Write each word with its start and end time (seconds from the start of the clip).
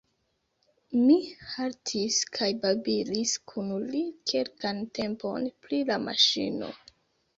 Mi 1.01 1.17
haltis 1.49 2.17
kaj 2.39 2.49
babilis 2.65 3.35
kun 3.51 3.69
li 3.91 4.03
kelkan 4.33 4.83
tempon 5.01 5.47
pri 5.67 5.83
la 5.91 6.01
maŝino. 6.11 6.73